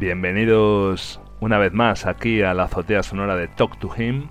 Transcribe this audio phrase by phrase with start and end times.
[0.00, 4.28] Bienvenidos una vez más aquí a la azotea sonora de Talk to Him.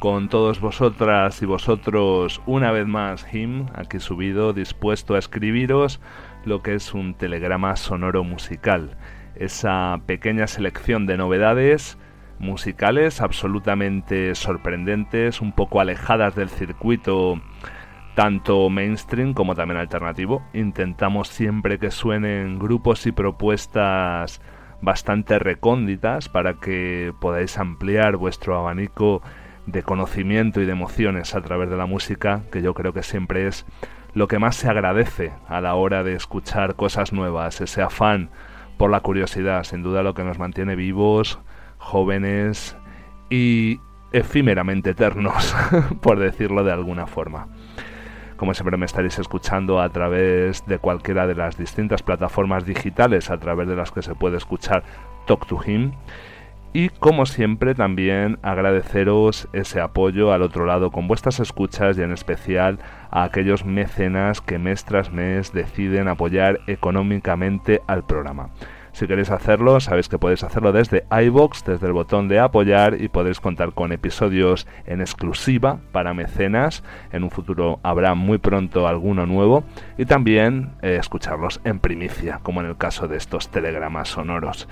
[0.00, 6.00] Con todos vosotras y vosotros una vez más Him, aquí subido, dispuesto a escribiros
[6.44, 8.96] lo que es un telegrama sonoro musical.
[9.36, 11.96] Esa pequeña selección de novedades
[12.40, 17.40] musicales absolutamente sorprendentes, un poco alejadas del circuito
[18.16, 20.42] tanto mainstream como también alternativo.
[20.54, 24.40] Intentamos siempre que suenen grupos y propuestas
[24.80, 29.22] bastante recónditas para que podáis ampliar vuestro abanico
[29.66, 33.46] de conocimiento y de emociones a través de la música, que yo creo que siempre
[33.46, 33.66] es
[34.14, 38.30] lo que más se agradece a la hora de escuchar cosas nuevas, ese afán
[38.78, 41.38] por la curiosidad, sin duda lo que nos mantiene vivos,
[41.78, 42.76] jóvenes
[43.28, 43.80] y
[44.12, 45.54] efímeramente eternos,
[46.00, 47.48] por decirlo de alguna forma.
[48.38, 53.38] Como siempre me estaréis escuchando a través de cualquiera de las distintas plataformas digitales a
[53.38, 54.84] través de las que se puede escuchar
[55.26, 55.90] Talk to Him.
[56.72, 62.12] Y como siempre también agradeceros ese apoyo al otro lado con vuestras escuchas y en
[62.12, 62.78] especial
[63.10, 68.50] a aquellos mecenas que mes tras mes deciden apoyar económicamente al programa.
[68.98, 73.06] Si queréis hacerlo, sabéis que podéis hacerlo desde iBox, desde el botón de apoyar y
[73.06, 76.82] podéis contar con episodios en exclusiva para mecenas.
[77.12, 79.62] En un futuro habrá muy pronto alguno nuevo
[79.98, 84.66] y también eh, escucharlos en primicia, como en el caso de estos telegramas sonoros.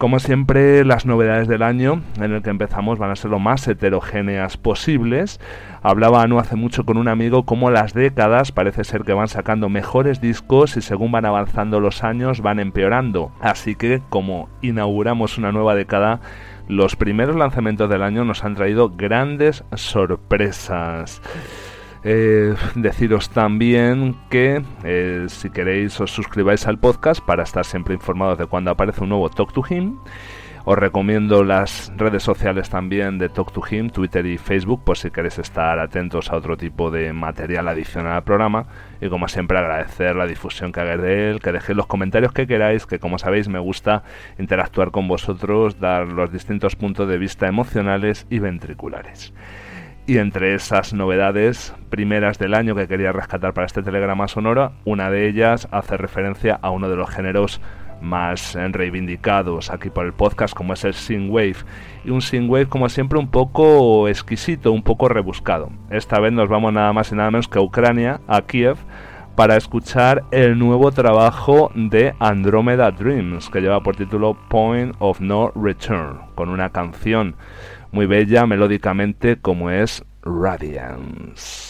[0.00, 3.68] Como siempre, las novedades del año en el que empezamos van a ser lo más
[3.68, 5.40] heterogéneas posibles.
[5.82, 9.68] Hablaba no hace mucho con un amigo cómo las décadas parece ser que van sacando
[9.68, 13.30] mejores discos y según van avanzando los años van empeorando.
[13.42, 16.20] Así que como inauguramos una nueva década,
[16.66, 21.20] los primeros lanzamientos del año nos han traído grandes sorpresas.
[22.02, 28.38] Eh, deciros también que eh, si queréis os suscribáis al podcast para estar siempre informados
[28.38, 29.98] de cuando aparece un nuevo Talk to Him.
[30.64, 35.10] Os recomiendo las redes sociales también de Talk to Him, Twitter y Facebook, por si
[35.10, 38.66] queréis estar atentos a otro tipo de material adicional al programa.
[39.00, 42.46] Y como siempre agradecer la difusión que hagáis de él, que dejéis los comentarios que
[42.46, 44.04] queráis, que como sabéis me gusta
[44.38, 49.32] interactuar con vosotros, dar los distintos puntos de vista emocionales y ventriculares.
[50.10, 55.08] Y entre esas novedades primeras del año que quería rescatar para este telegrama sonoro, una
[55.08, 57.60] de ellas hace referencia a uno de los géneros
[58.00, 61.58] más reivindicados aquí por el podcast, como es el synthwave.
[62.04, 65.70] Y un synthwave, como siempre, un poco exquisito, un poco rebuscado.
[65.90, 68.78] Esta vez nos vamos nada más y nada menos que a Ucrania, a Kiev,
[69.40, 75.50] para escuchar el nuevo trabajo de Andromeda Dreams, que lleva por título Point of No
[75.54, 77.36] Return, con una canción
[77.90, 81.69] muy bella melódicamente como es Radiance.